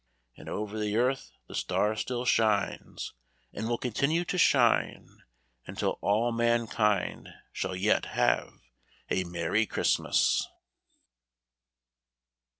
[0.35, 3.13] And over the earth the star still shines,
[3.53, 5.21] and will continue to shine
[5.67, 8.51] until all mankind shall yet have
[9.11, 10.47] a "Merry Christmas."